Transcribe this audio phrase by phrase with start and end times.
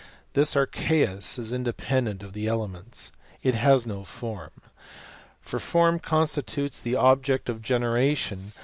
[0.33, 3.11] This archeus is independent of the elements;
[3.43, 4.49] it has no form;
[5.39, 8.51] for form constitutes the object of generation.